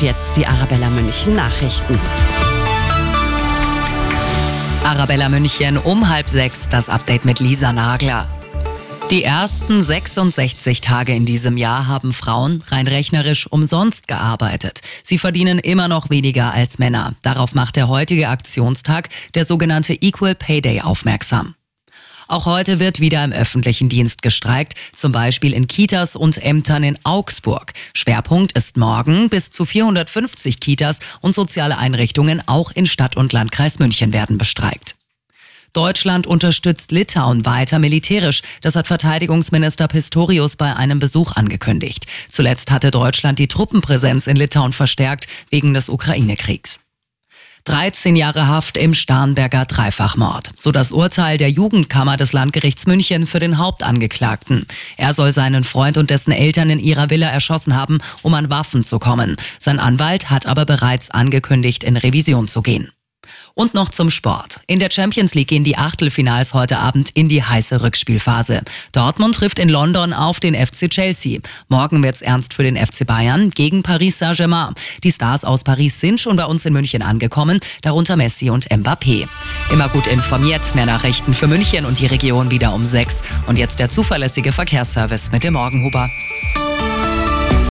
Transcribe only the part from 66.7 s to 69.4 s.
Abend in die heiße Rückspielphase. Dortmund